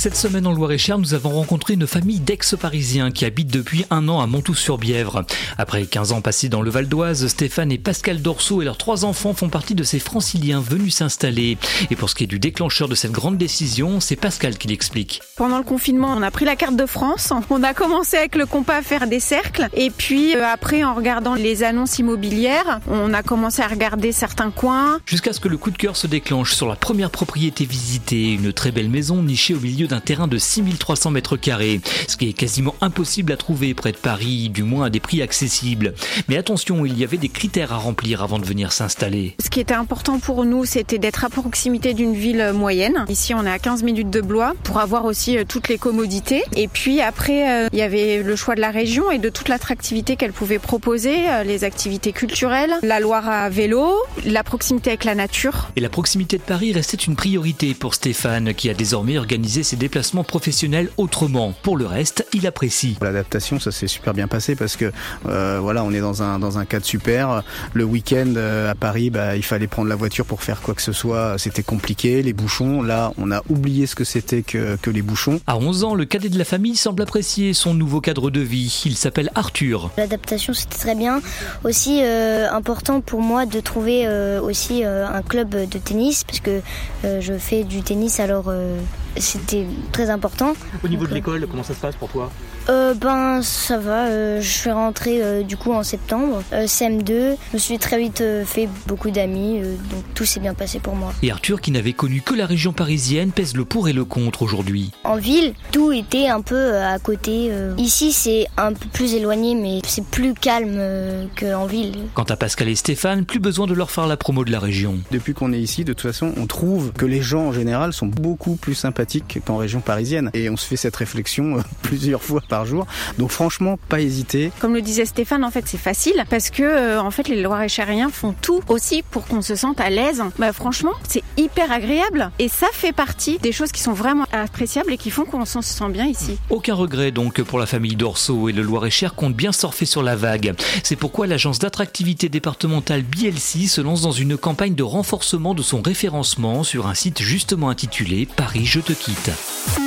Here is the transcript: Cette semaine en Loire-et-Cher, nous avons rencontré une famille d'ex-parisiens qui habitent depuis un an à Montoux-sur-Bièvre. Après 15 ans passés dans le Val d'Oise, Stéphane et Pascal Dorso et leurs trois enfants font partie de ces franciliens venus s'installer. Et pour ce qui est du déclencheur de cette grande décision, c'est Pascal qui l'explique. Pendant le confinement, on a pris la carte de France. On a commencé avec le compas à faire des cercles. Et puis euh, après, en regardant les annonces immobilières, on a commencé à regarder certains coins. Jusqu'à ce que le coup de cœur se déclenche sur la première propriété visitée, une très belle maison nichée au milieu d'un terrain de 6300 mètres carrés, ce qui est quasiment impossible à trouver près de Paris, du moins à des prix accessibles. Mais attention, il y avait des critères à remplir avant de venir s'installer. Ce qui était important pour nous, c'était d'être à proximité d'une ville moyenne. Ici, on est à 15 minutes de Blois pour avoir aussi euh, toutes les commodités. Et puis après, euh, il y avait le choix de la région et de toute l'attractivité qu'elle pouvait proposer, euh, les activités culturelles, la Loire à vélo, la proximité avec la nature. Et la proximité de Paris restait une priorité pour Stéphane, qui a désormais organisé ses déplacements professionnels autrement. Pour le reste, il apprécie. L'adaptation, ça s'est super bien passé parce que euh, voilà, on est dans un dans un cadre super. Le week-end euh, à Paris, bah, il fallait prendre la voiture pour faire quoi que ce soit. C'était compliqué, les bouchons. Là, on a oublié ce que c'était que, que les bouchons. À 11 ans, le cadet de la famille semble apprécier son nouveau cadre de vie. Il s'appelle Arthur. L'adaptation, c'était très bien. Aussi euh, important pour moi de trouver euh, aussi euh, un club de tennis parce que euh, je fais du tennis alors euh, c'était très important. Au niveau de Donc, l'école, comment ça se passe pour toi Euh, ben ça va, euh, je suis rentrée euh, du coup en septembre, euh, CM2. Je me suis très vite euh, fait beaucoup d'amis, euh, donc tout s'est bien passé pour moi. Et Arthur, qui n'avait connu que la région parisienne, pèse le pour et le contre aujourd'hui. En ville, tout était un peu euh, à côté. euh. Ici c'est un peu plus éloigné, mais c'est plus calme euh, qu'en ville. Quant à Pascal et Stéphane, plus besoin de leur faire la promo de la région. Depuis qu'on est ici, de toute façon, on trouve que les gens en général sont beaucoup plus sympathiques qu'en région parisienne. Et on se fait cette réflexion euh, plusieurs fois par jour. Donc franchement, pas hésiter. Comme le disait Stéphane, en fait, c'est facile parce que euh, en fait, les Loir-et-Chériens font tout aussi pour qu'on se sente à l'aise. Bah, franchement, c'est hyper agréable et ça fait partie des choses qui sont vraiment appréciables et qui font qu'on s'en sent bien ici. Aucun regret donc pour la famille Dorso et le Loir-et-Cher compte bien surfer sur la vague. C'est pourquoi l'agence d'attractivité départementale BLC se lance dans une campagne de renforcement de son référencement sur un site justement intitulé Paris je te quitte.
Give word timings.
Cette 0.00 0.16
semaine 0.16 0.46
en 0.46 0.54
Loire-et-Cher, 0.54 0.96
nous 0.96 1.12
avons 1.12 1.28
rencontré 1.28 1.74
une 1.74 1.86
famille 1.86 2.20
d'ex-parisiens 2.20 3.10
qui 3.10 3.26
habitent 3.26 3.52
depuis 3.52 3.84
un 3.90 4.08
an 4.08 4.22
à 4.22 4.26
Montoux-sur-Bièvre. 4.26 5.26
Après 5.58 5.84
15 5.84 6.12
ans 6.12 6.22
passés 6.22 6.48
dans 6.48 6.62
le 6.62 6.70
Val 6.70 6.88
d'Oise, 6.88 7.26
Stéphane 7.26 7.70
et 7.70 7.76
Pascal 7.76 8.22
Dorso 8.22 8.62
et 8.62 8.64
leurs 8.64 8.78
trois 8.78 9.04
enfants 9.04 9.34
font 9.34 9.50
partie 9.50 9.74
de 9.74 9.82
ces 9.82 9.98
franciliens 9.98 10.62
venus 10.62 10.94
s'installer. 10.94 11.58
Et 11.90 11.96
pour 11.96 12.08
ce 12.08 12.14
qui 12.14 12.24
est 12.24 12.26
du 12.26 12.38
déclencheur 12.38 12.88
de 12.88 12.94
cette 12.94 13.12
grande 13.12 13.36
décision, 13.36 14.00
c'est 14.00 14.16
Pascal 14.16 14.56
qui 14.56 14.68
l'explique. 14.68 15.20
Pendant 15.36 15.58
le 15.58 15.64
confinement, 15.64 16.14
on 16.16 16.22
a 16.22 16.30
pris 16.30 16.46
la 16.46 16.56
carte 16.56 16.76
de 16.76 16.86
France. 16.86 17.30
On 17.50 17.62
a 17.62 17.74
commencé 17.74 18.16
avec 18.16 18.36
le 18.36 18.46
compas 18.46 18.78
à 18.78 18.82
faire 18.82 19.06
des 19.06 19.20
cercles. 19.20 19.68
Et 19.74 19.90
puis 19.90 20.34
euh, 20.34 20.46
après, 20.46 20.82
en 20.82 20.94
regardant 20.94 21.34
les 21.34 21.62
annonces 21.62 21.98
immobilières, 21.98 22.80
on 22.88 23.12
a 23.12 23.22
commencé 23.22 23.60
à 23.60 23.68
regarder 23.68 24.12
certains 24.12 24.50
coins. 24.50 24.98
Jusqu'à 25.04 25.34
ce 25.34 25.40
que 25.40 25.48
le 25.48 25.58
coup 25.58 25.70
de 25.70 25.76
cœur 25.76 25.94
se 25.94 26.06
déclenche 26.06 26.54
sur 26.54 26.68
la 26.68 26.76
première 26.76 27.10
propriété 27.10 27.66
visitée, 27.66 28.32
une 28.32 28.54
très 28.54 28.72
belle 28.72 28.88
maison 28.88 29.22
nichée 29.22 29.54
au 29.54 29.60
milieu 29.60 29.89
d'un 29.90 30.00
terrain 30.00 30.28
de 30.28 30.38
6300 30.38 31.10
mètres 31.10 31.36
carrés, 31.36 31.80
ce 32.06 32.16
qui 32.16 32.28
est 32.28 32.32
quasiment 32.32 32.74
impossible 32.80 33.32
à 33.32 33.36
trouver 33.36 33.74
près 33.74 33.92
de 33.92 33.96
Paris, 33.96 34.48
du 34.48 34.62
moins 34.62 34.86
à 34.86 34.90
des 34.90 35.00
prix 35.00 35.20
accessibles. 35.20 35.94
Mais 36.28 36.36
attention, 36.36 36.86
il 36.86 36.96
y 36.98 37.04
avait 37.04 37.16
des 37.16 37.28
critères 37.28 37.72
à 37.72 37.76
remplir 37.76 38.22
avant 38.22 38.38
de 38.38 38.44
venir 38.44 38.72
s'installer. 38.72 39.34
Ce 39.42 39.50
qui 39.50 39.60
était 39.60 39.74
important 39.74 40.18
pour 40.20 40.44
nous, 40.44 40.64
c'était 40.64 40.98
d'être 40.98 41.24
à 41.24 41.28
proximité 41.28 41.92
d'une 41.92 42.14
ville 42.14 42.52
moyenne. 42.54 43.04
Ici, 43.08 43.34
on 43.34 43.44
est 43.44 43.50
à 43.50 43.58
15 43.58 43.82
minutes 43.82 44.10
de 44.10 44.20
Blois 44.20 44.54
pour 44.62 44.78
avoir 44.78 45.04
aussi 45.04 45.36
euh, 45.36 45.44
toutes 45.46 45.68
les 45.68 45.78
commodités. 45.78 46.42
Et 46.54 46.68
puis 46.68 47.00
après, 47.00 47.64
euh, 47.64 47.68
il 47.72 47.78
y 47.78 47.82
avait 47.82 48.22
le 48.22 48.36
choix 48.36 48.54
de 48.54 48.60
la 48.60 48.70
région 48.70 49.10
et 49.10 49.18
de 49.18 49.28
toute 49.28 49.48
l'attractivité 49.48 50.16
qu'elle 50.16 50.32
pouvait 50.32 50.58
proposer, 50.58 51.28
euh, 51.28 51.42
les 51.42 51.64
activités 51.64 52.12
culturelles, 52.12 52.74
la 52.82 53.00
Loire 53.00 53.28
à 53.28 53.48
vélo, 53.48 53.94
la 54.24 54.44
proximité 54.44 54.90
avec 54.90 55.04
la 55.04 55.14
nature. 55.14 55.70
Et 55.74 55.80
la 55.80 55.88
proximité 55.88 56.38
de 56.38 56.42
Paris 56.42 56.72
restait 56.72 56.96
une 56.96 57.16
priorité 57.16 57.74
pour 57.74 57.94
Stéphane, 57.94 58.54
qui 58.54 58.70
a 58.70 58.74
désormais 58.74 59.18
organisé 59.18 59.62
ses 59.62 59.76
déplacements 59.80 60.24
professionnels 60.24 60.90
autrement. 60.98 61.52
Pour 61.62 61.76
le 61.76 61.86
reste, 61.86 62.26
il 62.34 62.46
apprécie. 62.46 62.96
L'adaptation, 63.00 63.58
ça 63.58 63.72
s'est 63.72 63.88
super 63.88 64.14
bien 64.14 64.28
passé 64.28 64.54
parce 64.54 64.76
que 64.76 64.92
euh, 65.26 65.58
voilà, 65.60 65.82
on 65.82 65.92
est 65.92 66.00
dans 66.00 66.22
un 66.22 66.38
dans 66.38 66.58
un 66.58 66.66
cadre 66.66 66.84
super. 66.84 67.42
Le 67.72 67.84
week-end 67.84 68.34
euh, 68.36 68.70
à 68.70 68.74
Paris, 68.74 69.10
bah, 69.10 69.36
il 69.36 69.42
fallait 69.42 69.66
prendre 69.66 69.88
la 69.88 69.96
voiture 69.96 70.26
pour 70.26 70.42
faire 70.42 70.60
quoi 70.60 70.74
que 70.74 70.82
ce 70.82 70.92
soit. 70.92 71.38
C'était 71.38 71.62
compliqué, 71.62 72.22
les 72.22 72.34
bouchons. 72.34 72.82
Là, 72.82 73.12
on 73.18 73.32
a 73.32 73.42
oublié 73.48 73.86
ce 73.86 73.94
que 73.94 74.04
c'était 74.04 74.42
que, 74.42 74.76
que 74.76 74.90
les 74.90 75.02
bouchons. 75.02 75.40
À 75.46 75.56
11 75.56 75.84
ans, 75.84 75.94
le 75.94 76.04
cadet 76.04 76.28
de 76.28 76.38
la 76.38 76.44
famille 76.44 76.76
semble 76.76 77.02
apprécier 77.02 77.54
son 77.54 77.72
nouveau 77.74 78.00
cadre 78.00 78.30
de 78.30 78.40
vie. 78.40 78.82
Il 78.84 78.96
s'appelle 78.96 79.30
Arthur. 79.34 79.90
L'adaptation, 79.96 80.52
c'était 80.52 80.78
très 80.78 80.94
bien. 80.94 81.22
Aussi 81.64 82.00
euh, 82.02 82.50
important 82.52 83.00
pour 83.00 83.22
moi 83.22 83.46
de 83.46 83.60
trouver 83.60 84.06
euh, 84.06 84.40
aussi 84.42 84.84
euh, 84.84 85.06
un 85.08 85.22
club 85.22 85.50
de 85.50 85.78
tennis 85.78 86.24
parce 86.24 86.40
que 86.40 86.60
euh, 87.04 87.20
je 87.20 87.34
fais 87.34 87.64
du 87.64 87.82
tennis 87.82 88.20
alors 88.20 88.46
euh, 88.48 88.78
c'était 89.16 89.66
très 89.92 90.10
important. 90.10 90.52
Au 90.84 90.88
niveau 90.88 91.02
de 91.02 91.08
Donc, 91.08 91.14
l'école, 91.16 91.46
comment 91.50 91.62
ça 91.62 91.74
se 91.74 91.80
passe 91.80 91.96
pour 91.96 92.08
toi 92.08 92.30
Euh, 92.68 92.94
ben 92.94 93.42
ça 93.42 93.78
va, 93.78 94.06
euh, 94.06 94.40
je 94.40 94.48
suis 94.48 94.70
rentrée 94.70 95.22
euh, 95.22 95.42
du 95.42 95.56
coup 95.56 95.72
en 95.72 95.82
septembre, 95.82 96.42
euh, 96.52 96.66
CM2. 96.66 97.08
Je 97.08 97.54
me 97.54 97.58
suis 97.58 97.78
très 97.78 97.98
vite 97.98 98.20
euh, 98.20 98.44
fait 98.44 98.68
beaucoup 98.86 99.10
d'amis, 99.10 99.60
euh, 99.60 99.74
donc 99.90 100.04
tout 100.14 100.24
s'est 100.24 100.40
bien 100.40 100.54
passé 100.54 100.78
pour 100.78 100.94
moi. 100.94 101.12
Et 101.22 101.30
Arthur, 101.30 101.60
qui 101.60 101.70
n'avait 101.70 101.92
connu 101.94 102.20
que 102.20 102.34
la 102.34 102.46
région 102.46 102.72
parisienne, 102.72 103.32
pèse 103.32 103.56
le 103.56 103.64
pour 103.64 103.88
et 103.88 103.92
le 103.92 104.04
contre 104.04 104.42
aujourd'hui. 104.42 104.90
En 105.04 105.16
ville, 105.16 105.54
tout 105.72 105.92
était 105.92 106.28
un 106.28 106.42
peu 106.42 106.54
euh, 106.56 106.94
à 106.94 106.98
côté. 106.98 107.48
euh. 107.50 107.74
Ici 107.78 108.12
c'est 108.12 108.46
un 108.56 108.72
peu 108.72 108.86
plus 108.92 109.14
éloigné, 109.14 109.54
mais 109.54 109.80
c'est 109.86 110.04
plus 110.04 110.34
calme 110.34 110.74
euh, 110.78 111.26
qu'en 111.38 111.66
ville. 111.66 111.94
Quant 112.14 112.24
à 112.24 112.36
Pascal 112.36 112.68
et 112.68 112.74
Stéphane, 112.76 113.24
plus 113.24 113.40
besoin 113.40 113.66
de 113.66 113.74
leur 113.74 113.90
faire 113.90 114.06
la 114.06 114.16
promo 114.16 114.44
de 114.44 114.52
la 114.52 114.60
région. 114.60 114.98
Depuis 115.10 115.34
qu'on 115.34 115.52
est 115.52 115.60
ici, 115.60 115.84
de 115.84 115.92
toute 115.92 116.02
façon, 116.12 116.32
on 116.36 116.46
trouve 116.46 116.92
que 116.92 117.06
les 117.06 117.22
gens 117.22 117.46
en 117.48 117.52
général 117.52 117.92
sont 117.92 118.06
beaucoup 118.06 118.56
plus 118.56 118.74
sympathiques 119.00 119.38
qu'en 119.46 119.56
région 119.56 119.80
parisienne. 119.80 120.30
Et 120.34 120.50
on 120.50 120.56
se 120.56 120.66
fait 120.66 120.76
cette 120.76 120.96
réflexion 120.96 121.58
euh, 121.58 121.62
plusieurs 121.82 122.22
fois 122.22 122.42
par 122.46 122.66
jour. 122.66 122.86
Donc 123.18 123.30
franchement, 123.30 123.78
pas 123.88 124.00
hésiter. 124.00 124.52
Comme 124.60 124.74
le 124.74 124.82
disait 124.82 125.06
Stéphane, 125.06 125.44
en 125.44 125.50
fait, 125.50 125.64
c'est 125.66 125.78
facile 125.78 126.24
parce 126.28 126.50
que 126.50 126.62
euh, 126.62 127.00
en 127.00 127.10
fait, 127.10 127.28
les 127.28 127.40
Loir-et-Chériens 127.40 128.10
font 128.10 128.34
tout 128.40 128.60
aussi 128.68 129.02
pour 129.10 129.26
qu'on 129.26 129.42
se 129.42 129.54
sente 129.54 129.80
à 129.80 129.88
l'aise. 129.88 130.22
Bah, 130.38 130.52
franchement, 130.52 130.92
c'est 131.08 131.22
hyper 131.36 131.72
agréable 131.72 132.30
et 132.38 132.48
ça 132.48 132.66
fait 132.72 132.92
partie 132.92 133.38
des 133.38 133.52
choses 133.52 133.72
qui 133.72 133.80
sont 133.80 133.92
vraiment 133.92 134.26
appréciables 134.32 134.92
et 134.92 134.98
qui 134.98 135.10
font 135.10 135.24
qu'on 135.24 135.44
s'en 135.44 135.62
sent 135.62 135.88
bien 135.90 136.06
ici. 136.06 136.38
Aucun 136.50 136.74
regret 136.74 137.10
donc 137.10 137.40
pour 137.42 137.58
la 137.58 137.66
famille 137.66 137.96
Dorso 137.96 138.48
et 138.48 138.52
le 138.52 138.62
Loir-et-Cher 138.62 139.14
compte 139.14 139.34
bien 139.34 139.52
surfer 139.52 139.86
sur 139.86 140.02
la 140.02 140.16
vague. 140.16 140.54
C'est 140.82 140.96
pourquoi 140.96 141.26
l'agence 141.26 141.58
d'attractivité 141.58 142.28
départementale 142.28 143.02
BLC 143.02 143.66
se 143.66 143.80
lance 143.80 144.02
dans 144.02 144.12
une 144.12 144.36
campagne 144.36 144.74
de 144.74 144.82
renforcement 144.82 145.54
de 145.54 145.62
son 145.62 145.80
référencement 145.80 146.64
sur 146.64 146.86
un 146.86 146.94
site 146.94 147.22
justement 147.22 147.70
intitulé 147.70 148.26
Paris 148.26 148.66
je 148.66 148.80
te 148.90 148.96
quitte. 148.96 149.79